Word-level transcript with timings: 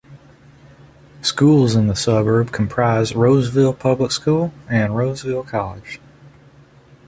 Schools 1.21 1.75
in 1.75 1.85
the 1.85 1.95
suburb 1.95 2.51
comprise 2.51 3.13
Roseville 3.15 3.75
Public 3.75 4.11
School 4.11 4.51
and 4.67 4.97
Roseville 4.97 5.43
College. 5.43 5.99